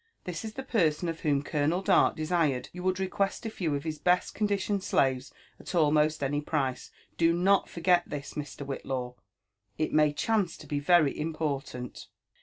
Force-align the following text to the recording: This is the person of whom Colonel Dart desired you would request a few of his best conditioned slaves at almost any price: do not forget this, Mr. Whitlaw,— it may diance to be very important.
This 0.23 0.43
is 0.43 0.53
the 0.55 0.63
person 0.63 1.07
of 1.09 1.19
whom 1.19 1.43
Colonel 1.43 1.83
Dart 1.83 2.15
desired 2.15 2.69
you 2.73 2.81
would 2.81 2.99
request 2.99 3.45
a 3.45 3.51
few 3.51 3.75
of 3.75 3.83
his 3.83 3.99
best 3.99 4.33
conditioned 4.33 4.83
slaves 4.83 5.31
at 5.59 5.75
almost 5.75 6.23
any 6.23 6.41
price: 6.41 6.89
do 7.19 7.31
not 7.33 7.69
forget 7.69 8.01
this, 8.09 8.33
Mr. 8.33 8.65
Whitlaw,— 8.65 9.13
it 9.77 9.93
may 9.93 10.11
diance 10.11 10.57
to 10.57 10.65
be 10.65 10.79
very 10.79 11.15
important. 11.15 12.07